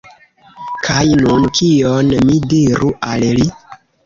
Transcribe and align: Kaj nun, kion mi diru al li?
Kaj 0.87 1.03
nun, 1.25 1.45
kion 1.59 2.09
mi 2.31 2.39
diru 2.55 2.91
al 3.11 3.29
li? 3.41 3.49